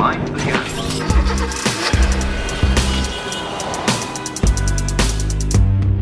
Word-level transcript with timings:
Mind 0.00 0.24
the 0.24 0.44
gap. 0.46 0.64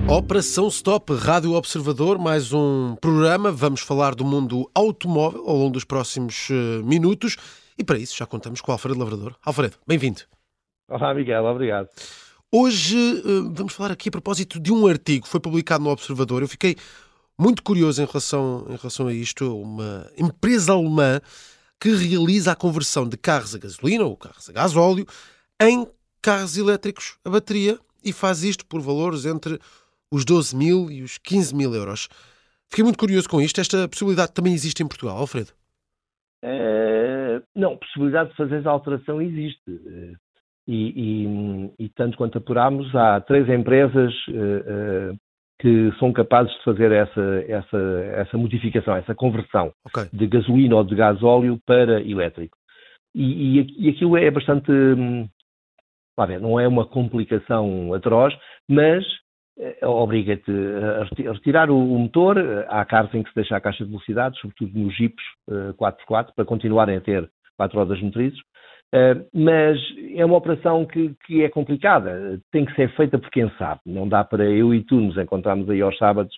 Operação 0.09 0.69
Stop, 0.69 1.13
Rádio 1.15 1.55
Observador, 1.55 2.17
mais 2.17 2.53
um 2.53 2.95
programa. 3.01 3.51
Vamos 3.51 3.81
falar 3.81 4.15
do 4.15 4.25
mundo 4.25 4.71
automóvel 4.73 5.43
ao 5.49 5.57
longo 5.57 5.73
dos 5.73 5.83
próximos 5.83 6.49
eh, 6.49 6.81
minutos 6.85 7.37
e 7.77 7.83
para 7.83 7.99
isso 7.99 8.17
já 8.17 8.25
contamos 8.25 8.61
com 8.61 8.71
o 8.71 8.73
Alfredo 8.73 9.01
Lavrador. 9.01 9.35
Alfredo, 9.45 9.75
bem-vindo. 9.85 10.21
Olá, 10.89 11.13
Miguel, 11.13 11.45
obrigado. 11.45 11.89
Hoje 12.53 12.97
eh, 12.97 13.51
vamos 13.53 13.73
falar 13.73 13.91
aqui 13.91 14.11
a 14.11 14.13
propósito 14.13 14.61
de 14.61 14.73
um 14.73 14.87
artigo 14.87 15.25
que 15.25 15.31
foi 15.31 15.41
publicado 15.41 15.83
no 15.83 15.91
Observador. 15.91 16.43
Eu 16.43 16.49
fiquei 16.49 16.77
muito 17.37 17.65
curioso 17.65 18.01
em 18.01 18.07
relação, 18.07 18.65
em 18.69 18.77
relação 18.77 19.09
a 19.09 19.13
isto. 19.13 19.61
Uma 19.61 20.09
empresa 20.17 20.73
alemã 20.73 21.21
que 21.81 21.91
realiza 21.95 22.53
a 22.53 22.57
conversão 22.57 23.09
de 23.09 23.17
carros 23.17 23.55
a 23.55 23.59
gasolina 23.59 24.05
ou 24.05 24.17
carros 24.17 24.49
a 24.49 24.53
gasóleo 24.53 25.07
em 25.61 25.87
carros 26.21 26.57
elétricos 26.57 27.19
a 27.25 27.31
bateria 27.31 27.79
e 28.05 28.13
faz 28.13 28.43
isto 28.43 28.67
por 28.67 28.81
valores 28.81 29.25
entre 29.25 29.59
os 30.11 30.25
12 30.25 30.57
mil 30.57 30.91
e 30.91 31.03
os 31.03 31.19
15 31.19 31.55
mil 31.55 31.75
euros. 31.75 32.09
Fiquei 32.69 32.83
muito 32.85 32.99
curioso 32.99 33.29
com 33.29 33.41
isto. 33.41 33.61
Esta 33.61 33.89
possibilidade 33.89 34.33
também 34.33 34.53
existe 34.55 34.83
em 34.83 34.89
Portugal, 34.89 35.17
Alfredo? 35.17 35.53
Eh, 36.43 37.41
não, 37.55 37.77
possibilidade 37.77 38.31
de 38.31 38.37
fazer 38.37 38.67
a 38.67 38.71
alteração 38.71 39.21
existe. 39.21 39.61
Eh, 39.87 40.13
e, 40.67 40.93
e- 41.27 41.85
e 41.85 41.89
tanto 41.91 42.17
quanto 42.19 42.39
apurámos, 42.39 42.95
há 42.95 43.21
três 43.23 43.49
empresas 43.49 44.13
eh, 44.29 45.13
que 45.59 45.93
são 45.99 46.13
capazes 46.13 46.53
de 46.53 46.65
fazer 46.65 46.93
essa, 46.93 47.45
essa, 47.49 47.79
essa 48.15 48.39
modificação, 48.39 48.95
essa 48.97 49.15
conversão 49.15 49.73
Ok. 49.85 50.05
de 50.13 50.27
gasolina 50.27 50.77
ou 50.77 50.85
de 50.85 50.95
gasóleo 50.95 51.59
para 51.67 52.01
elétrico. 52.01 52.57
E, 53.15 53.59
e, 53.61 53.87
e 53.87 53.89
aquilo 53.91 54.17
é 54.17 54.31
bastante. 54.31 54.71
hum, 54.71 55.29
lá 56.17 56.27
ver, 56.27 56.41
não 56.41 56.59
é 56.61 56.69
uma 56.69 56.87
complicação 56.87 57.93
atroz, 57.93 58.35
mas 58.69 59.05
eh, 59.59 59.87
obriga-te 59.87 60.51
a 60.51 61.05
reti- 61.05 61.27
a 61.27 61.33
retirar 61.33 61.71
o, 61.71 61.99
motor. 61.99 62.39
Há 62.69 62.85
carros 62.85 63.13
em 63.15 63.23
que 63.23 63.31
se 63.31 63.35
deixa 63.35 63.57
a 63.57 63.61
caixa 63.61 63.85
de 63.85 63.91
velocidade, 63.91 64.39
sobretudo 64.41 64.79
nos 64.79 64.95
eh, 65.01 65.73
4x4, 65.73 66.35
para 66.37 66.45
continuarem 66.45 66.97
a 66.97 67.01
ter 67.01 67.29
quatro 67.57 67.79
rodas 67.79 68.01
motrizes. 68.01 68.39
Uh, 68.95 69.27
mas 69.35 69.79
é 70.15 70.25
uma 70.25 70.39
operação 70.39 70.87
que, 70.87 71.15
que 71.27 71.43
é 71.43 71.49
complicada, 71.51 72.41
tem 72.51 72.65
que 72.65 72.75
ser 72.75 72.89
feita 72.97 73.19
por 73.19 73.31
quem 73.31 73.51
sabe. 73.59 73.81
Não 73.85 74.09
dá 74.09 74.25
para 74.25 74.45
eu 74.45 74.75
e 74.75 74.83
tu 74.83 74.97
nos 74.97 75.17
encontrarmos 75.19 75.69
aí 75.69 75.83
aos 75.83 75.97
sábados 75.99 76.35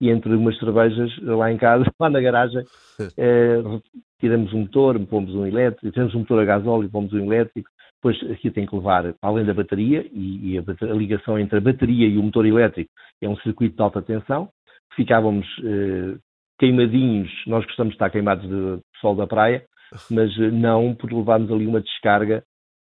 e 0.00 0.10
entre 0.10 0.34
umas 0.34 0.58
cervejas 0.58 1.10
lá 1.22 1.50
em 1.50 1.56
casa, 1.56 1.84
lá 1.98 2.10
na 2.10 2.20
garagem, 2.20 2.60
uh, 2.60 3.82
tiramos 4.20 4.52
um 4.52 4.60
motor, 4.60 4.98
pomos 5.06 5.34
um 5.34 5.46
elétrico, 5.46 5.90
tiramos 5.90 6.14
um 6.14 6.20
motor 6.20 6.40
a 6.40 6.44
gasóleo, 6.44 6.90
pomos 6.90 7.12
um 7.12 7.24
elétrico, 7.32 7.68
depois 7.96 8.30
aqui 8.30 8.50
tem 8.50 8.66
que 8.66 8.76
levar, 8.76 9.14
além 9.22 9.44
da 9.44 9.54
bateria, 9.54 10.06
e, 10.12 10.52
e 10.52 10.58
a, 10.58 10.62
a 10.62 10.94
ligação 10.94 11.38
entre 11.38 11.58
a 11.58 11.62
bateria 11.62 12.06
e 12.06 12.18
o 12.18 12.22
motor 12.22 12.44
elétrico 12.44 12.90
é 13.22 13.28
um 13.28 13.36
circuito 13.38 13.74
de 13.74 13.82
alta 13.82 14.02
tensão, 14.02 14.50
ficávamos 14.94 15.46
uh, 15.58 16.18
queimadinhos, 16.58 17.30
nós 17.46 17.64
gostamos 17.64 17.92
de 17.92 17.96
estar 17.96 18.10
queimados 18.10 18.46
de 18.48 18.80
sol 19.00 19.14
da 19.14 19.26
praia, 19.26 19.64
mas 20.10 20.30
eh, 20.38 20.50
não 20.50 20.94
por 20.94 21.12
levarmos 21.12 21.50
ali 21.50 21.66
uma 21.66 21.80
descarga 21.80 22.44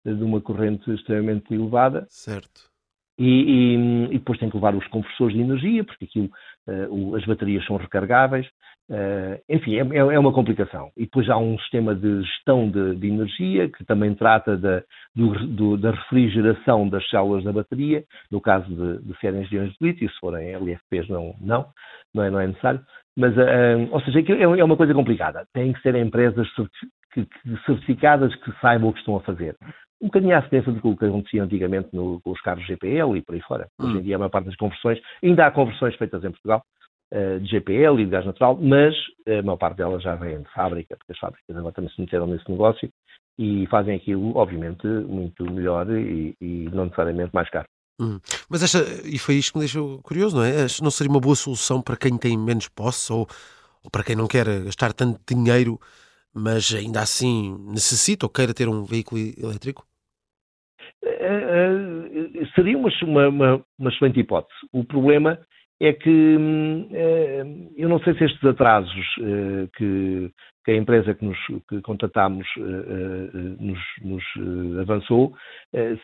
eh, 0.06 0.12
de 0.12 0.22
uma 0.22 0.40
corrente 0.40 0.90
extremamente 0.92 1.52
elevada 1.54 2.06
Certo. 2.08 2.62
e, 3.18 3.24
e- 3.26 4.04
e 4.14 4.18
depois 4.18 4.38
tem 4.38 4.50
que 4.50 4.56
levar 4.56 4.74
os 4.74 4.86
conversores 4.88 5.34
de 5.34 5.40
energia, 5.42 5.84
porque 5.84 6.04
aquilo, 6.04 6.30
eh, 6.68 6.86
o- 6.90 7.14
as 7.16 7.24
baterias 7.24 7.64
são 7.66 7.76
recargáveis, 7.76 8.46
eh, 8.90 9.40
enfim, 9.48 9.76
é, 9.76 9.80
é- 9.80 10.14
é 10.14 10.18
uma 10.18 10.32
complicação. 10.32 10.90
E 10.96 11.04
depois 11.04 11.28
há 11.30 11.38
um 11.38 11.58
sistema 11.60 11.94
de 11.94 12.22
gestão 12.22 12.68
de, 12.70 12.96
de 12.96 13.06
energia 13.08 13.68
que 13.70 13.84
também 13.84 14.14
trata 14.14 14.56
da, 14.58 14.82
do 15.14 15.46
do- 15.46 15.76
da 15.78 15.92
refrigeração 15.92 16.88
das 16.88 17.08
células 17.08 17.44
da 17.44 17.52
bateria, 17.52 18.04
no 18.30 18.40
caso 18.42 18.68
de, 18.68 19.02
de 19.06 19.18
serem 19.20 19.42
de 19.44 19.76
lítio, 19.80 20.10
se 20.10 20.18
forem 20.18 20.50
LFPs 20.54 21.08
não, 21.08 21.34
não, 21.40 21.66
não 22.12 22.22
é, 22.24 22.30
não 22.30 22.40
é 22.40 22.46
necessário. 22.46 22.80
Mas, 23.16 23.36
eh, 23.38 23.88
ou 23.90 24.00
seja, 24.00 24.20
é 24.20 24.42
é 24.42 24.64
uma 24.64 24.76
coisa 24.76 24.92
complicada. 24.94 25.46
Tem 25.52 25.72
que 25.72 25.80
ser 25.82 25.94
empresas 25.94 26.48
certificadas 27.66 28.34
que 28.36 28.52
saibam 28.60 28.88
o 28.88 28.92
que 28.92 28.98
estão 29.00 29.16
a 29.16 29.20
fazer. 29.20 29.56
Um 30.02 30.06
bocadinho 30.06 30.36
à 30.36 30.42
semelhança 30.42 30.72
do 30.72 30.96
que 30.96 31.04
acontecia 31.06 31.42
antigamente 31.42 31.88
no- 31.92 32.20
com 32.20 32.30
os 32.32 32.40
carros 32.40 32.66
GPL 32.66 33.16
e 33.16 33.22
por 33.22 33.34
aí 33.34 33.40
fora. 33.42 33.68
Hoje 33.78 33.98
em 33.98 34.02
dia, 34.02 34.16
a 34.16 34.18
maior 34.18 34.30
parte 34.30 34.46
das 34.46 34.56
conversões, 34.56 35.00
ainda 35.22 35.46
há 35.46 35.50
conversões 35.50 35.94
feitas 35.96 36.24
em 36.24 36.30
Portugal, 36.30 36.62
eh, 37.12 37.38
de 37.38 37.46
GPL 37.46 38.00
e 38.00 38.04
de 38.04 38.10
gás 38.10 38.26
natural, 38.26 38.58
mas 38.60 38.94
a 39.26 39.42
maior 39.42 39.56
parte 39.56 39.76
delas 39.76 40.02
já 40.02 40.14
vem 40.16 40.42
de 40.42 40.50
fábrica, 40.52 40.96
porque 40.96 41.12
as 41.12 41.18
fábricas 41.18 41.56
agora 41.56 41.72
também 41.72 41.90
se 41.90 42.00
meteram 42.00 42.26
nesse 42.26 42.50
negócio 42.50 42.88
e 43.38 43.66
fazem 43.68 43.94
aquilo, 43.96 44.36
obviamente, 44.36 44.86
muito 44.86 45.44
melhor 45.50 45.88
e, 45.90 46.34
e 46.40 46.68
não 46.72 46.84
necessariamente 46.84 47.30
mais 47.32 47.48
caro. 47.50 47.66
Hum. 48.00 48.18
Mas 48.48 48.62
esta, 48.62 48.78
e 49.04 49.18
foi 49.18 49.36
isto 49.36 49.52
que 49.52 49.58
me 49.58 49.64
deixou 49.64 50.00
curioso, 50.02 50.36
não 50.36 50.44
é? 50.44 50.64
Esta 50.64 50.82
não 50.82 50.90
seria 50.90 51.10
uma 51.10 51.20
boa 51.20 51.36
solução 51.36 51.80
para 51.80 51.96
quem 51.96 52.18
tem 52.18 52.36
menos 52.36 52.68
posse 52.68 53.12
ou, 53.12 53.26
ou 53.82 53.90
para 53.90 54.02
quem 54.02 54.16
não 54.16 54.26
quer 54.26 54.46
gastar 54.64 54.92
tanto 54.92 55.20
dinheiro, 55.32 55.80
mas 56.32 56.74
ainda 56.74 57.00
assim 57.00 57.56
necessita 57.68 58.26
ou 58.26 58.30
queira 58.30 58.52
ter 58.52 58.68
um 58.68 58.84
veículo 58.84 59.20
elétrico? 59.38 59.86
Eh, 61.04 62.40
eh, 62.40 62.46
seria 62.54 62.76
uma, 62.76 62.90
uma, 63.28 63.64
uma 63.78 63.90
excelente 63.90 64.18
hipótese. 64.18 64.58
O 64.72 64.84
problema 64.84 65.38
é 65.84 65.92
que 65.92 66.36
eh, 66.92 67.44
eu 67.76 67.88
não 67.90 67.98
sei 68.00 68.14
se 68.14 68.24
estes 68.24 68.42
atrasos 68.42 69.04
eh, 69.20 69.68
que, 69.76 70.30
que 70.64 70.70
a 70.70 70.76
empresa 70.76 71.12
que, 71.12 71.24
nos, 71.24 71.38
que 71.68 71.82
contatámos 71.82 72.46
eh, 72.56 73.30
nos, 73.60 73.78
nos, 74.02 74.78
avançou 74.80 75.34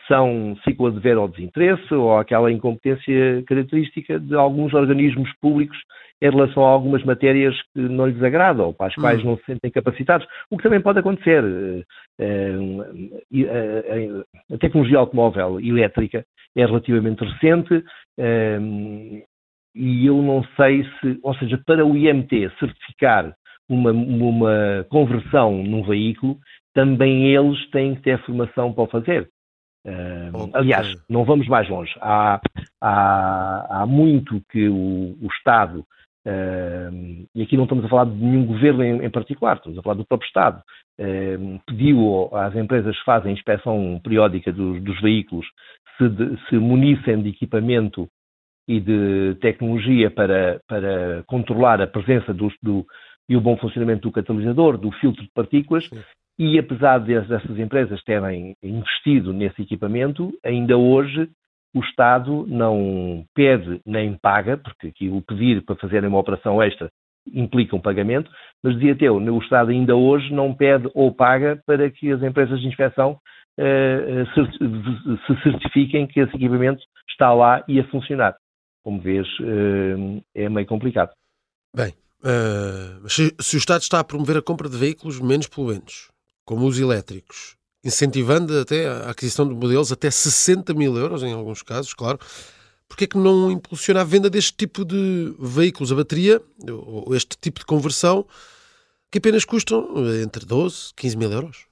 são 0.07 0.55
ciclo 0.63 0.87
a 0.87 0.89
dever 0.91 1.17
ao 1.17 1.27
desinteresse 1.27 1.93
ou 1.93 2.17
aquela 2.17 2.51
incompetência 2.51 3.43
característica 3.47 4.19
de 4.19 4.35
alguns 4.35 4.73
organismos 4.73 5.31
públicos 5.41 5.77
em 6.21 6.29
relação 6.29 6.63
a 6.63 6.69
algumas 6.69 7.03
matérias 7.03 7.55
que 7.73 7.81
não 7.81 8.05
lhes 8.05 8.21
agradam 8.21 8.67
ou 8.67 8.73
para 8.73 8.87
as 8.87 8.95
quais 8.95 9.23
Hum. 9.23 9.29
não 9.29 9.37
se 9.37 9.45
sentem 9.45 9.71
capacitados, 9.71 10.27
o 10.51 10.57
que 10.57 10.63
também 10.63 10.81
pode 10.81 10.99
acontecer. 10.99 11.43
A 14.53 14.57
tecnologia 14.59 14.99
automóvel 14.99 15.59
elétrica 15.59 16.23
é 16.55 16.65
relativamente 16.65 17.23
recente 17.23 17.83
e 19.75 20.05
eu 20.05 20.21
não 20.21 20.43
sei 20.55 20.83
se, 20.99 21.19
ou 21.23 21.33
seja, 21.35 21.61
para 21.65 21.85
o 21.85 21.95
IMT 21.95 22.51
certificar 22.59 23.33
uma, 23.69 23.91
uma 23.91 24.85
conversão 24.89 25.63
num 25.63 25.83
veículo, 25.83 26.37
também 26.73 27.27
eles 27.33 27.69
têm 27.69 27.95
que 27.95 28.01
ter 28.01 28.19
formação 28.25 28.73
para 28.73 28.83
o 28.83 28.87
fazer. 28.87 29.29
Eh, 29.85 30.29
Ok. 30.33 30.51
Aliás, 30.53 30.93
não 31.09 31.23
vamos 31.23 31.47
mais 31.47 31.67
longe. 31.69 31.93
Há, 32.01 32.39
há, 32.81 33.81
há 33.81 33.85
muito 33.85 34.41
que 34.51 34.67
o, 34.67 35.17
o 35.21 35.27
Estado, 35.37 35.83
eh, 36.25 36.89
e 37.33 37.41
aqui 37.41 37.55
não 37.57 37.63
estamos 37.63 37.85
a 37.85 37.89
falar 37.89 38.05
de 38.05 38.15
nenhum 38.15 38.45
governo 38.45 38.83
em, 38.83 39.05
em 39.05 39.09
particular, 39.09 39.55
estamos 39.57 39.77
a 39.77 39.81
falar 39.81 39.95
do 39.95 40.05
próprio 40.05 40.27
Estado, 40.27 40.61
eh, 40.99 41.37
pediu 41.65 42.29
às 42.35 42.55
empresas 42.55 42.97
que 42.97 43.05
fazem 43.05 43.33
inspeção 43.33 43.99
periódica 44.03 44.51
dos, 44.51 44.81
dos 44.83 45.01
veículos 45.01 45.47
se, 45.97 46.09
de- 46.09 46.37
se 46.47 46.57
munissem 46.57 47.21
de 47.21 47.29
equipamento 47.29 48.07
e 48.67 48.79
de 48.79 49.35
tecnologia 49.41 50.09
para, 50.09 50.59
para 50.67 51.23
controlar 51.27 51.81
a 51.81 51.87
presença 51.87 52.33
do, 52.33 52.51
do- 52.61 52.85
e 53.29 53.35
o 53.35 53.41
bom 53.41 53.57
funcionamento 53.57 54.01
do 54.01 54.11
catalisador, 54.11 54.77
do 54.77 54.91
filtro 54.91 55.23
de 55.23 55.29
partículas, 55.33 55.85
Sim. 55.87 56.01
e 56.39 56.59
apesar 56.59 56.99
de- 56.99 57.19
dessas 57.21 57.57
empresas 57.57 58.03
terem 58.03 58.55
investido 58.63 59.33
nesse 59.33 59.61
equipamento, 59.61 60.31
ainda 60.43 60.77
hoje 60.77 61.29
o 61.73 61.79
Estado 61.79 62.45
não 62.47 63.23
pede 63.33 63.79
nem 63.85 64.17
paga, 64.17 64.57
porque 64.57 64.87
aqui 64.87 65.09
o 65.09 65.21
pedir 65.21 65.63
para 65.63 65.77
fazerem 65.77 66.09
uma 66.09 66.19
operação 66.19 66.61
extra 66.61 66.89
implica 67.33 67.75
um 67.75 67.81
pagamento, 67.81 68.29
mas 68.63 68.73
dizia 68.75 68.95
teu, 68.95 69.15
o 69.15 69.39
Estado 69.39 69.71
ainda 69.71 69.95
hoje 69.95 70.33
não 70.33 70.53
pede 70.53 70.89
ou 70.93 71.13
paga 71.13 71.61
para 71.65 71.89
que 71.89 72.11
as 72.11 72.21
empresas 72.23 72.59
de 72.59 72.67
inspeção 72.67 73.17
eh, 73.57 74.25
eh, 74.25 75.17
se 75.27 75.43
certifiquem 75.43 76.07
que 76.07 76.19
esse 76.19 76.35
equipamento 76.35 76.81
está 77.09 77.33
lá 77.33 77.63
e 77.67 77.79
a 77.79 77.83
funcionar. 77.85 78.35
Como 78.83 78.99
vês, 79.01 79.27
eh, 79.41 80.21
é 80.43 80.49
meio 80.49 80.67
complicado. 80.67 81.11
Bem, 81.75 81.93
mas 83.01 83.13
se, 83.13 83.33
se 83.39 83.55
o 83.55 83.59
Estado 83.59 83.81
está 83.81 83.99
a 83.99 84.03
promover 84.03 84.37
a 84.37 84.41
compra 84.41 84.67
de 84.67 84.77
veículos 84.77 85.19
menos 85.19 85.47
poluentes, 85.47 86.09
como 86.43 86.65
os 86.65 86.77
elétricos, 86.79 87.55
incentivando 87.83 88.59
até 88.59 88.87
a 88.87 89.09
aquisição 89.09 89.47
de 89.47 89.53
modelos 89.53 89.91
até 89.91 90.09
60 90.09 90.73
mil 90.73 90.97
euros, 90.97 91.23
em 91.23 91.33
alguns 91.33 91.63
casos, 91.63 91.93
claro, 91.93 92.19
porque 92.87 93.05
é 93.05 93.07
que 93.07 93.17
não 93.17 93.49
impulsiona 93.49 94.01
a 94.01 94.03
venda 94.03 94.29
deste 94.29 94.53
tipo 94.53 94.83
de 94.83 95.33
veículos 95.39 95.91
a 95.91 95.95
bateria, 95.95 96.41
ou 96.69 97.15
este 97.15 97.37
tipo 97.39 97.59
de 97.59 97.65
conversão, 97.65 98.25
que 99.09 99.17
apenas 99.17 99.45
custam 99.45 99.93
eh, 99.97 100.23
entre 100.23 100.45
12 100.45 100.93
15 100.95 101.17
mil 101.17 101.31
euros? 101.31 101.70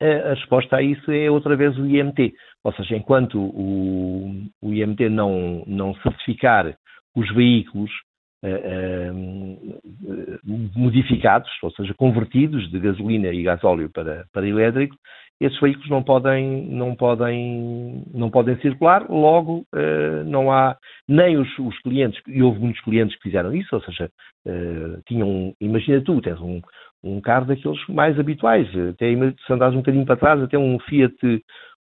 A, 0.00 0.30
resposta 0.30 0.76
a 0.76 0.82
isso 0.82 1.10
é 1.10 1.30
outra 1.30 1.56
vez 1.56 1.76
o 1.78 1.86
IMT. 1.86 2.34
Ou 2.64 2.72
seja, 2.72 2.96
enquanto 2.96 3.38
o, 3.38 4.30
o 4.62 4.72
IMT 4.72 5.08
não, 5.08 5.64
não 5.66 5.94
certificar 5.96 6.76
os 7.16 7.34
veículos 7.34 7.90
modificados, 10.76 11.50
ou 11.62 11.70
seja, 11.72 11.92
convertidos 11.94 12.70
de 12.70 12.78
gasolina 12.78 13.28
e 13.28 13.42
gasóleo 13.42 13.90
para, 13.90 14.26
para 14.32 14.46
elétrico, 14.46 14.96
esses 15.40 15.58
veículos 15.60 15.88
não 15.88 16.02
podem, 16.02 16.66
não 16.68 16.94
podem, 16.94 18.04
não 18.12 18.30
podem 18.30 18.56
circular, 18.60 19.08
logo 19.08 19.64
uh, 19.74 20.24
não 20.24 20.50
há 20.50 20.76
nem 21.08 21.36
os, 21.36 21.48
os, 21.58 21.78
clientes, 21.80 22.20
e 22.26 22.42
houve 22.42 22.58
muitos 22.58 22.82
clientes 22.82 23.16
que 23.16 23.22
fizeram 23.22 23.54
isso, 23.54 23.74
ou 23.74 23.80
seja, 23.82 24.10
uh, 24.46 25.02
tinham, 25.06 25.54
imagina 25.60 26.02
tu, 26.02 26.20
tens 26.20 26.40
um, 26.40 26.60
um 27.02 27.20
carro 27.20 27.46
daqueles 27.46 27.78
mais 27.88 28.18
habituais, 28.18 28.68
até 28.90 29.14
se 29.14 29.52
andares 29.52 29.74
um 29.74 29.78
bocadinho 29.78 30.06
para 30.06 30.16
trás, 30.16 30.42
até 30.42 30.58
um 30.58 30.78
Fiat 30.80 31.16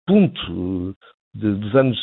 Punto 0.05 0.95
de, 1.35 1.53
dos 1.55 1.75
anos 1.75 1.99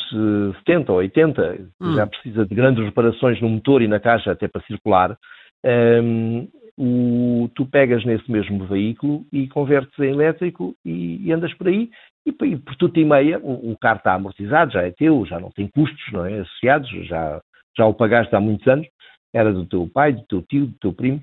70 0.59 0.91
ou 0.91 0.99
80, 0.99 1.67
hum. 1.81 1.95
já 1.95 2.05
precisa 2.05 2.45
de 2.45 2.53
grandes 2.53 2.85
reparações 2.85 3.41
no 3.41 3.49
motor 3.49 3.81
e 3.81 3.87
na 3.87 3.99
caixa 3.99 4.31
até 4.31 4.47
para 4.47 4.61
circular, 4.61 5.17
um, 5.65 6.47
o, 6.77 7.49
tu 7.55 7.65
pegas 7.65 8.03
nesse 8.05 8.29
mesmo 8.29 8.65
veículo 8.65 9.25
e 9.31 9.47
convertes 9.47 9.97
em 9.99 10.09
elétrico 10.09 10.75
e, 10.85 11.25
e 11.25 11.31
andas 11.31 11.53
por 11.53 11.67
aí. 11.67 11.89
E, 12.27 12.29
e 12.29 12.57
por 12.57 12.75
tudo 12.75 12.99
e 12.99 13.05
meia 13.05 13.39
o, 13.39 13.71
o, 13.71 13.77
carro 13.77 13.97
está 13.97 14.13
amortizado, 14.13 14.73
já 14.73 14.83
é 14.83 14.91
teu, 14.91 15.25
já 15.25 15.39
não 15.39 15.51
tem 15.51 15.67
custos 15.67 16.11
não 16.11 16.25
é, 16.25 16.39
associados, 16.39 16.89
já, 17.07 17.41
já 17.77 17.85
o 17.85 17.93
pagaste 17.93 18.35
há 18.35 18.39
muitos 18.39 18.67
anos, 18.67 18.87
era 19.33 19.53
do 19.53 19.65
teu 19.65 19.89
pai, 19.91 20.13
do 20.13 20.23
teu 20.23 20.41
tio, 20.43 20.67
do 20.67 20.77
teu 20.79 20.93
primo, 20.93 21.21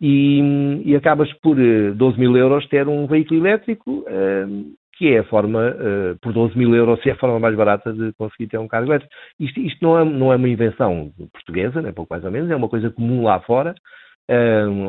e, 0.00 0.82
e 0.84 0.96
acabas 0.96 1.32
por 1.34 1.56
12 1.56 2.16
eh, 2.16 2.20
mil 2.20 2.36
euros 2.36 2.66
ter 2.68 2.86
um 2.86 3.06
veículo 3.06 3.40
elétrico, 3.40 4.00
uh, 4.00 4.78
que 4.96 5.08
é 5.08 5.18
a 5.18 5.24
forma, 5.24 5.70
uh, 5.70 6.18
por 6.20 6.32
12 6.32 6.56
mil 6.56 6.74
euros, 6.74 7.00
é 7.06 7.10
a 7.10 7.16
forma 7.16 7.38
mais 7.40 7.56
barata 7.56 7.92
de 7.92 8.12
conseguir 8.12 8.48
ter 8.48 8.58
um 8.58 8.68
carro 8.68 8.86
elétrico. 8.86 9.12
Isto, 9.40 9.60
isto 9.60 9.78
não, 9.82 9.98
é, 9.98 10.04
não 10.04 10.32
é 10.32 10.36
uma 10.36 10.48
invenção 10.48 11.12
portuguesa, 11.32 11.82
né, 11.82 11.92
pouco 11.92 12.12
mais 12.12 12.24
ou 12.24 12.30
menos, 12.30 12.50
é 12.50 12.56
uma 12.56 12.68
coisa 12.68 12.90
comum 12.90 13.24
lá 13.24 13.40
fora, 13.40 13.74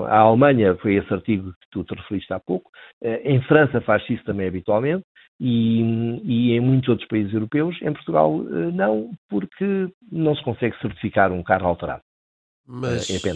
a 0.10 0.18
Alemanha 0.18 0.76
foi 0.82 0.96
esse 0.96 1.14
artigo 1.14 1.54
que 1.54 1.68
tu 1.72 1.86
te 1.86 1.96
referiste 1.96 2.34
há 2.34 2.42
pouco. 2.42 2.70
Em 3.02 3.42
França 3.44 3.80
faz-se 3.80 4.14
isso 4.14 4.24
também 4.26 4.50
habitualmente 4.50 5.06
e, 5.40 5.80
e, 6.26 6.52
em 6.52 6.60
muitos 6.60 6.90
outros 6.90 7.08
países 7.08 7.34
europeus. 7.34 7.82
Em 7.82 7.94
Portugal 7.94 8.38
não, 8.74 9.12
porque 9.30 9.88
não 10.12 10.36
se 10.36 10.44
consegue 10.44 10.78
certificar 10.82 11.32
um 11.32 11.42
carro 11.42 11.68
alterado. 11.68 12.02
Mas, 12.68 13.10
é 13.10 13.34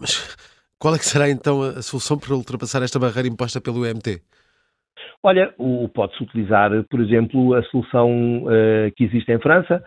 mas 0.00 0.36
qual 0.80 0.94
é 0.94 0.98
que 0.98 1.04
será 1.04 1.28
então 1.30 1.62
a 1.62 1.82
solução 1.82 2.18
para 2.18 2.34
ultrapassar 2.34 2.82
esta 2.82 2.98
barreira 2.98 3.28
imposta 3.28 3.60
pelo 3.60 3.82
UMT? 3.82 4.22
Olha, 5.22 5.54
pode-se 5.94 6.22
utilizar, 6.22 6.70
por 6.90 7.00
exemplo, 7.00 7.54
a 7.54 7.62
solução 7.64 8.44
uh, 8.44 8.90
que 8.96 9.04
existe 9.04 9.30
em 9.30 9.38
França 9.38 9.82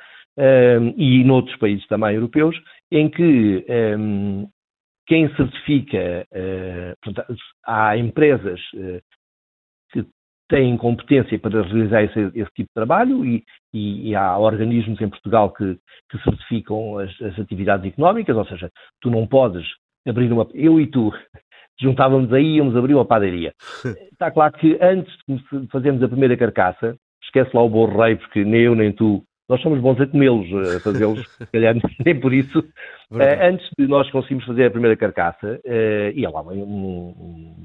e 0.98 1.24
noutros 1.24 1.56
países 1.57 1.86
também 1.88 2.16
europeus, 2.16 2.56
em 2.92 3.07
que 3.10 3.66
um, 4.00 4.48
quem 5.06 5.34
certifica, 5.36 6.25
uh, 6.31 6.96
portanto, 7.04 7.36
há 7.66 7.98
empresas 7.98 8.60
uh, 8.74 9.01
que 9.92 10.06
têm 10.50 10.78
competência 10.78 11.38
para 11.39 11.62
realizar 11.62 12.04
esse, 12.04 12.19
esse 12.36 12.51
tipo 12.56 12.69
de 12.69 12.74
trabalho 12.74 13.25
e, 13.25 13.44
e, 13.74 14.10
e, 14.10 14.16
há 14.16 14.38
organismos 14.38 15.01
em 15.01 15.10
Portugal 15.10 15.51
que, 15.51 15.78
que 16.10 16.24
certificam 16.24 17.00
as, 17.00 17.10
as, 17.22 17.38
atividades 17.39 17.92
económicas, 17.92 18.36
ou 18.36 18.46
seja, 18.46 18.72
tu 19.01 19.10
não 19.10 19.28
podes 19.28 19.66
abrir 20.08 20.32
uma. 20.32 20.48
Eu 20.54 20.80
e 20.80 20.88
tu 20.88 21.12
juntávamos 21.80 22.32
aí 22.32 22.46
e 22.46 22.56
íamos 22.58 22.76
abrir 22.76 22.94
uma 22.94 23.06
padaria. 23.06 23.54
Está 24.12 24.32
claro 24.32 24.54
que 24.54 24.78
antes 24.82 25.14
de 25.28 25.68
fazermos 25.68 26.04
a 26.04 26.08
primeira 26.08 26.38
carcaça, 26.38 26.96
esquece 27.24 27.52
lá 27.54 27.62
o 27.62 27.70
borreio, 27.70 28.18
porque 28.18 28.44
nem 28.44 28.62
eu 28.62 28.76
nem 28.76 28.92
tu 28.92 29.24
nós 29.50 29.62
somos 29.62 29.80
bons 29.82 30.00
a 30.00 30.08
comê-los, 30.08 30.48
a 30.76 30.80
fazê-los, 30.80 31.28
se 31.38 31.46
calhar 31.48 31.76
nem 32.06 32.20
por 32.20 32.34
isso. 32.34 32.60
Uh, 33.12 33.20
antes 33.42 33.70
de 33.78 33.86
nós 33.88 34.10
conseguirmos 34.10 34.46
fazer 34.46 34.66
a 34.66 34.72
primeira 34.72 34.96
carcaça, 34.96 35.60
uh, 35.66 36.18
ia 36.18 36.30
lá 36.30 36.42
um, 36.42 36.64
um, 36.64 37.62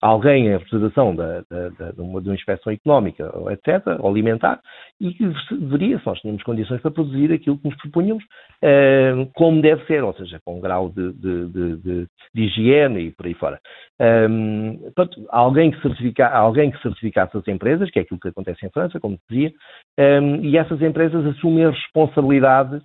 alguém 0.00 0.46
em 0.46 0.50
representação 0.50 1.14
da, 1.14 1.42
da, 1.50 1.68
da, 1.70 1.90
de, 1.90 2.00
uma, 2.00 2.20
de, 2.20 2.28
uma, 2.28 2.34
inspeção 2.34 2.72
económica, 2.72 3.32
etc., 3.50 3.98
ou 4.00 4.10
alimentar, 4.10 4.60
e 5.00 5.12
que 5.12 5.26
deveria, 5.50 5.98
se 5.98 6.06
nós 6.06 6.20
tínhamos 6.20 6.42
condições 6.42 6.80
para 6.80 6.90
produzir 6.90 7.32
aquilo 7.32 7.58
que 7.58 7.68
nos 7.68 7.76
propunhamos, 7.78 8.24
uh, 8.24 9.26
como 9.34 9.60
deve 9.60 9.84
ser, 9.86 10.02
ou 10.04 10.14
seja, 10.14 10.40
com 10.44 10.58
um 10.58 10.60
grau 10.60 10.88
de, 10.90 11.12
de, 11.12 12.06
de 12.34 12.42
higiene 12.42 13.06
e 13.06 13.10
por 13.10 13.26
aí 13.26 13.34
fora. 13.34 13.60
Um, 14.00 14.78
portanto, 14.94 15.26
alguém 15.30 15.70
que, 15.70 15.82
certifica, 15.82 16.28
alguém 16.28 16.70
que 16.70 16.80
certificasse 16.80 17.36
as 17.36 17.48
empresas, 17.48 17.90
que 17.90 17.98
é 17.98 18.02
aquilo 18.02 18.20
que 18.20 18.28
acontece 18.28 18.64
em 18.64 18.70
França, 18.70 19.00
como 19.00 19.18
dizia, 19.28 19.52
um, 19.98 20.44
e 20.44 20.56
essas 20.56 20.80
empresas 20.80 21.26
assumem 21.26 21.64
a 21.64 21.70
responsabilidade 21.70 22.80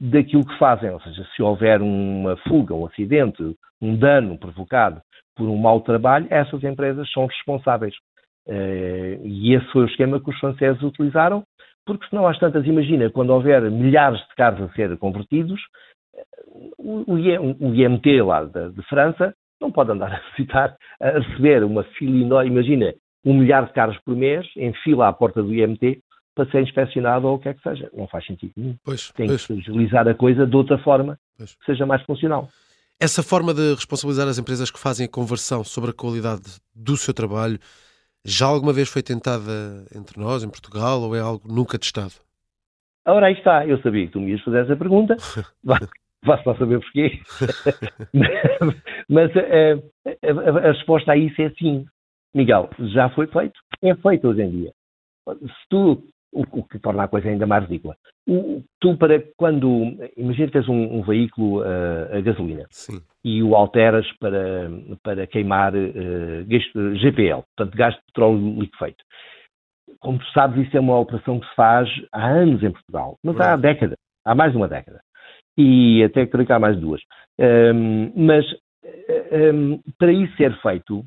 daquilo 0.00 0.46
que 0.46 0.58
fazem, 0.58 0.90
ou 0.90 1.00
seja, 1.00 1.26
se 1.34 1.42
houver 1.42 1.80
uma 1.80 2.36
fuga, 2.48 2.74
um 2.74 2.86
acidente, 2.86 3.42
um 3.80 3.96
dano 3.96 4.38
provocado 4.38 5.00
por 5.34 5.48
um 5.48 5.56
mau 5.56 5.80
trabalho, 5.80 6.26
essas 6.30 6.62
empresas 6.64 7.10
são 7.12 7.26
responsáveis. 7.26 7.94
Uh, 8.46 9.24
e 9.24 9.54
esse 9.54 9.66
foi 9.72 9.82
o 9.82 9.86
esquema 9.86 10.20
que 10.20 10.30
os 10.30 10.38
franceses 10.38 10.80
utilizaram, 10.82 11.42
porque 11.84 12.06
senão 12.08 12.26
às 12.26 12.38
tantas, 12.38 12.66
imagina, 12.66 13.10
quando 13.10 13.30
houver 13.30 13.70
milhares 13.70 14.20
de 14.20 14.34
carros 14.36 14.62
a 14.62 14.72
ser 14.74 14.96
convertidos, 14.98 15.60
o, 16.78 17.04
o 17.12 17.74
IMT 17.74 18.22
lá 18.22 18.44
de, 18.44 18.82
França 18.88 19.34
não 19.60 19.70
pode 19.70 19.92
andar 19.92 20.12
a 20.14 20.30
visitar, 20.30 20.76
a 21.00 21.10
receber 21.18 21.64
uma 21.64 21.84
fila 21.84 22.16
enorme, 22.16 22.50
imagina, 22.50 22.94
um 23.24 23.34
milhar 23.34 23.66
de 23.66 23.72
carros 23.72 23.98
por 24.04 24.14
mês 24.14 24.46
em 24.56 24.72
fila 24.84 25.08
à 25.08 25.12
porta 25.12 25.42
do 25.42 25.52
IMT 25.52 26.00
para 26.36 26.48
ser 26.50 26.62
inspecionado 26.62 27.26
ou 27.26 27.36
o 27.36 27.38
que 27.38 27.48
é 27.48 27.54
que 27.54 27.62
seja. 27.62 27.90
Não 27.92 28.06
faz 28.06 28.24
sentido 28.26 28.52
nenhum. 28.56 28.76
Pois, 28.84 29.10
Tem 29.12 29.26
pois. 29.26 29.46
que 29.46 29.54
agilizar 29.54 30.06
a 30.06 30.14
coisa 30.14 30.46
de 30.46 30.54
outra 30.54 30.78
forma 30.78 31.18
pois. 31.36 31.54
que 31.56 31.64
seja 31.64 31.86
mais 31.86 32.02
funcional. 32.02 32.48
Essa 33.00 33.22
forma 33.22 33.52
de 33.52 33.74
responsabilizar 33.74 34.28
as 34.28 34.38
empresas 34.38 34.70
que 34.70 34.78
fazem 34.78 35.06
a 35.06 35.08
conversão 35.08 35.64
sobre 35.64 35.90
a 35.90 35.94
qualidade 35.94 36.44
do 36.74 36.96
seu 36.96 37.12
trabalho 37.12 37.58
já 38.28 38.46
alguma 38.46 38.72
vez 38.72 38.88
foi 38.88 39.04
tentada 39.04 39.86
entre 39.94 40.20
nós, 40.20 40.42
em 40.42 40.50
Portugal, 40.50 41.00
ou 41.00 41.14
é 41.14 41.20
algo 41.20 41.46
nunca 41.46 41.78
testado? 41.78 42.14
Ora, 43.06 43.26
aí 43.26 43.34
está. 43.34 43.64
Eu 43.64 43.80
sabia 43.82 44.04
que 44.04 44.12
tu 44.12 44.20
me 44.20 44.32
ias 44.32 44.42
fazer 44.42 44.64
essa 44.64 44.76
pergunta. 44.76 45.16
Vá-se 46.24 46.48
lá 46.48 46.56
saber 46.58 46.80
porquê. 46.80 47.20
Mas 49.08 49.30
a, 49.36 49.40
eh, 49.40 49.78
a, 50.24 50.58
a, 50.58 50.72
resposta 50.72 51.12
a 51.12 51.16
isso 51.16 51.40
é 51.40 51.50
sim. 51.50 51.86
Miguel, 52.34 52.68
já 52.92 53.08
foi 53.10 53.28
feito. 53.28 53.60
É 53.80 53.94
feito 53.94 54.26
hoje 54.26 54.42
em 54.42 54.50
dia. 54.50 54.72
Se 55.28 55.68
tu 55.70 56.02
o, 56.32 56.42
o, 56.42 56.64
que 56.64 56.78
torna 56.78 57.04
a 57.04 57.08
coisa 57.08 57.28
ainda 57.28 57.46
mais 57.46 57.64
ridícula. 57.64 57.96
O, 58.28 58.62
tu, 58.80 58.96
para 58.96 59.22
quando. 59.36 59.96
Imagina 60.16 60.46
que 60.46 60.52
tens 60.52 60.68
um, 60.68 60.98
um 60.98 61.02
veículo 61.02 61.60
uh, 61.60 62.16
a 62.16 62.20
gasolina 62.20 62.66
Sim. 62.70 63.00
e 63.24 63.42
o 63.42 63.54
alteras 63.54 64.06
para, 64.18 64.70
para 65.02 65.26
queimar 65.26 65.74
uh, 65.74 66.96
GPL, 66.96 67.42
portanto, 67.56 67.76
gás 67.76 67.94
de 67.94 68.00
petróleo 68.06 68.60
liquefeito. 68.60 69.02
Como 70.00 70.18
tu 70.18 70.26
sabes, 70.32 70.66
isso 70.66 70.76
é 70.76 70.80
uma 70.80 70.98
operação 70.98 71.40
que 71.40 71.48
se 71.48 71.54
faz 71.54 71.88
há 72.12 72.26
anos 72.26 72.62
em 72.62 72.70
Portugal, 72.70 73.16
mas 73.22 73.40
há 73.40 73.56
décadas, 73.56 73.96
há 74.24 74.34
mais 74.34 74.52
de 74.52 74.58
uma 74.58 74.68
década. 74.68 75.00
E 75.56 76.04
até 76.04 76.26
creio 76.26 76.46
que 76.46 76.52
há 76.52 76.58
mais 76.58 76.78
duas. 76.78 77.00
Um, 77.38 78.12
mas 78.14 78.44
um, 79.52 79.80
para 79.98 80.12
isso 80.12 80.36
ser 80.36 80.54
feito, 80.60 81.04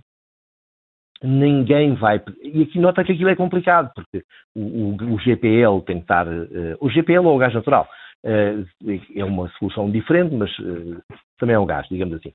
ninguém 1.24 1.96
vai. 1.96 2.22
E 2.42 2.64
aqui 2.64 2.80
nota 2.80 3.04
que 3.04 3.12
aquilo 3.12 3.30
é 3.30 3.36
complicado, 3.36 3.92
porque 3.94 4.24
o, 4.56 4.62
o, 4.62 5.16
o 5.16 5.20
GPL 5.20 5.82
tem 5.86 5.98
que 5.98 6.04
estar. 6.04 6.28
Uh, 6.28 6.78
o 6.80 6.90
GPL 6.90 7.26
ou 7.26 7.36
o 7.36 7.38
gás 7.38 7.54
natural 7.54 7.88
uh, 8.26 8.90
é 9.16 9.26
uma 9.26 9.50
solução 9.60 9.90
diferente, 9.92 10.34
mas 10.34 10.50
uh, 10.60 11.02
também 11.38 11.56
é 11.56 11.60
um 11.60 11.66
gás, 11.66 11.88
digamos 11.90 12.16
assim. 12.16 12.34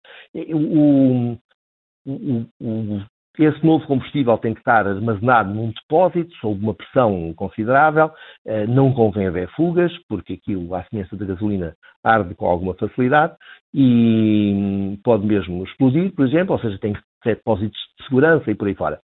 O, 0.54 1.38
esse 3.38 3.66
novo 3.66 3.84
combustível 3.86 4.38
tem 4.38 4.54
que 4.54 4.60
estar 4.60 4.86
armazenado 4.86 5.52
num 5.52 5.72
depósito 5.72 6.32
sob 6.36 6.62
uma 6.62 6.74
pressão 6.74 7.32
considerável. 7.34 8.12
Não 8.68 8.92
convém 8.92 9.26
haver 9.26 9.48
fugas, 9.56 9.92
porque 10.08 10.34
aquilo, 10.34 10.72
à 10.72 10.84
semelhança 10.84 11.16
da 11.16 11.26
gasolina, 11.26 11.74
arde 12.04 12.34
com 12.36 12.46
alguma 12.46 12.74
facilidade 12.74 13.34
e 13.72 14.96
pode 15.02 15.26
mesmo 15.26 15.64
explodir, 15.64 16.14
por 16.14 16.24
exemplo, 16.24 16.52
ou 16.54 16.60
seja, 16.60 16.78
tem 16.78 16.92
que 16.92 17.00
depósitos 17.24 17.78
de 17.98 18.04
segurança 18.06 18.50
e 18.50 18.54
por 18.54 18.68
aí 18.68 18.74
fora. 18.74 19.00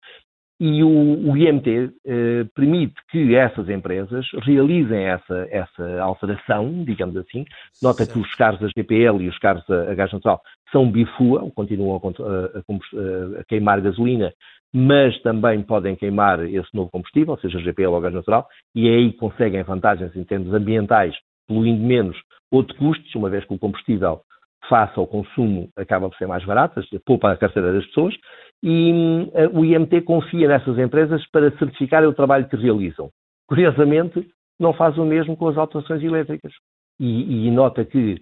E 0.61 0.85
o, 0.85 1.31
o 1.31 1.37
IMT 1.39 1.91
eh, 2.05 2.45
permite 2.55 2.95
que 3.11 3.35
essas 3.35 3.67
empresas 3.71 4.27
realizem 4.43 5.05
essa, 5.05 5.49
essa 5.50 6.03
alteração, 6.03 6.85
digamos 6.85 7.17
assim. 7.17 7.47
Nota 7.83 8.05
certo. 8.05 8.12
que 8.12 8.19
os 8.19 8.35
carros 8.35 8.61
da 8.61 8.69
GPL 8.69 9.23
e 9.23 9.29
os 9.31 9.39
carros 9.39 9.65
a, 9.71 9.91
a 9.91 9.95
gás 9.95 10.12
natural 10.12 10.39
são 10.71 10.91
bifua, 10.91 11.50
continuam 11.55 11.97
a, 11.97 12.59
a, 12.59 13.41
a, 13.41 13.45
queimar 13.45 13.81
gasolina, 13.81 14.35
mas 14.71 15.19
também 15.23 15.62
podem 15.62 15.97
queimar 15.97 16.45
esse 16.45 16.75
novo 16.75 16.91
combustível, 16.91 17.39
seja 17.39 17.59
GPL 17.59 17.95
ou 17.95 18.00
gás 18.03 18.12
natural, 18.12 18.47
e 18.75 18.87
aí 18.87 19.15
conseguem 19.15 19.62
vantagens 19.62 20.15
em 20.15 20.25
termos 20.25 20.53
ambientais, 20.53 21.17
poluindo 21.49 21.83
menos 21.83 22.19
ou 22.53 22.62
de 22.62 22.75
custos, 22.75 23.15
uma 23.15 23.31
vez 23.31 23.47
que 23.47 23.55
o 23.55 23.59
combustível 23.59 24.21
face 24.69 24.99
ao 24.99 25.07
consumo 25.07 25.69
acaba 25.76 26.09
por 26.09 26.17
ser 26.17 26.26
mais 26.26 26.45
baratas, 26.45 26.87
poupa 27.05 27.33
a 27.33 27.37
carteira 27.37 27.73
das 27.73 27.87
pessoas, 27.87 28.14
e 28.62 28.93
uh, 28.93 29.59
o 29.59 29.64
IMT 29.64 30.02
confia 30.02 30.49
nessas 30.49 30.79
empresas 30.79 31.26
para 31.31 31.50
certificar 31.59 32.05
o 32.05 32.12
trabalho 32.12 32.49
que 32.49 32.57
realizam. 32.57 33.11
Curiosamente, 33.49 34.29
não 34.59 34.73
faz 34.73 34.97
o 34.99 35.05
mesmo 35.05 35.37
com 35.37 35.49
as 35.49 35.57
automações 35.57 36.02
elétricas. 36.02 36.52
E, 36.99 37.47
e 37.47 37.50
nota 37.50 37.85
que 37.85 38.21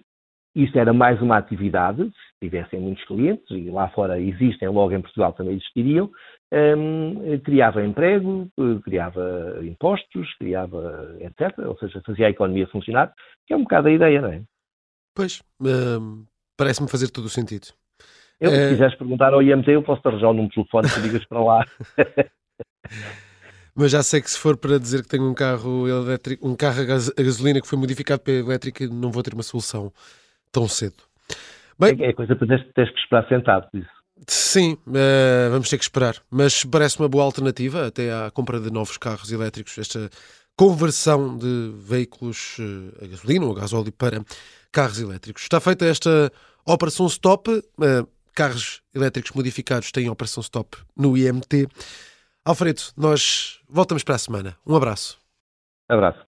isso 0.55 0.77
era 0.79 0.93
mais 0.93 1.21
uma 1.21 1.37
atividade, 1.37 2.03
se 2.03 2.39
tivessem 2.41 2.79
muitos 2.79 3.03
clientes, 3.05 3.45
e 3.51 3.69
lá 3.69 3.89
fora 3.89 4.19
existem, 4.19 4.67
logo 4.69 4.93
em 4.93 5.01
Portugal 5.01 5.33
também 5.33 5.55
existiriam, 5.55 6.09
um, 6.51 7.39
criava 7.43 7.85
emprego, 7.85 8.47
criava 8.83 9.59
impostos, 9.63 10.33
criava 10.39 11.15
etc. 11.19 11.57
Ou 11.59 11.77
seja, 11.77 12.01
fazia 12.05 12.27
a 12.27 12.31
economia 12.31 12.67
funcionar, 12.67 13.13
que 13.45 13.53
é 13.53 13.57
um 13.57 13.61
bocado 13.61 13.89
a 13.89 13.91
ideia, 13.91 14.21
não 14.21 14.29
é? 14.29 14.41
Pois, 15.13 15.41
hum, 15.61 16.25
parece-me 16.57 16.89
fazer 16.89 17.09
todo 17.09 17.25
o 17.25 17.29
sentido. 17.29 17.67
Eu, 18.39 18.51
se 18.51 18.57
é... 18.57 18.69
quiseres 18.69 18.95
perguntar 18.95 19.33
ao 19.33 19.41
IMT, 19.41 19.69
eu 19.71 19.83
posso-te 19.83 20.07
arranjar 20.07 20.29
um 20.29 20.33
número 20.33 20.49
de 20.49 20.55
telefone 20.55 20.89
que 20.89 21.01
digas 21.01 21.25
para 21.25 21.43
lá. 21.43 21.65
Mas 23.75 23.91
já 23.91 24.03
sei 24.03 24.21
que 24.21 24.29
se 24.29 24.37
for 24.37 24.57
para 24.57 24.77
dizer 24.77 25.03
que 25.03 25.09
tenho 25.09 25.29
um 25.29 25.33
carro 25.33 25.87
elétrico, 25.87 26.47
um 26.47 26.55
carro 26.55 26.81
a, 26.81 26.85
gasolina 27.23 27.61
que 27.61 27.67
foi 27.67 27.77
modificado 27.77 28.21
para 28.21 28.33
elétrica, 28.33 28.85
não 28.87 29.11
vou 29.11 29.23
ter 29.23 29.33
uma 29.33 29.43
solução 29.43 29.91
tão 30.51 30.67
cedo. 30.67 31.03
Bem, 31.79 31.95
é, 32.01 32.09
é 32.09 32.13
coisa 32.13 32.35
para 32.35 32.47
teres, 32.47 32.73
teres 32.73 32.91
que 32.93 32.99
esperar 32.99 33.27
sentado, 33.29 33.67
isso. 33.73 33.89
Sim, 34.27 34.73
uh, 34.85 35.49
vamos 35.51 35.69
ter 35.69 35.77
que 35.77 35.83
esperar. 35.83 36.15
Mas 36.29 36.65
parece 36.65 36.99
uma 36.99 37.07
boa 37.07 37.23
alternativa 37.23 37.87
até 37.87 38.11
à 38.11 38.29
compra 38.31 38.59
de 38.59 38.69
novos 38.69 38.97
carros 38.97 39.31
elétricos, 39.31 39.77
esta 39.77 40.09
conversão 40.59 41.37
de 41.37 41.71
veículos 41.77 42.57
uh, 42.59 43.05
a 43.05 43.07
gasolina 43.07 43.45
ou 43.45 43.53
a 43.53 43.61
gasóleo 43.61 43.93
para 43.93 44.21
carros 44.73 44.99
elétricos. 44.99 45.43
Está 45.43 45.57
feita 45.61 45.85
esta 45.85 46.29
operação 46.65 47.07
stop. 47.07 47.49
Uh, 47.49 48.05
carros 48.33 48.81
elétricos 48.93 49.31
modificados 49.31 49.89
têm 49.89 50.09
operação 50.09 50.41
stop 50.41 50.77
no 50.97 51.17
IMT. 51.17 51.65
Alfredo, 52.43 52.81
nós 52.97 53.61
voltamos 53.69 54.03
para 54.03 54.15
a 54.15 54.19
semana. 54.19 54.57
Um 54.67 54.75
abraço. 54.75 55.17
Abraço. 55.87 56.27